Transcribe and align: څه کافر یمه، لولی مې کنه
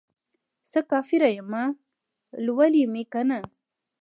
څه 0.71 0.79
کافر 0.91 1.21
یمه، 1.37 1.63
لولی 2.45 2.83
مې 2.93 3.03
کنه 3.13 3.39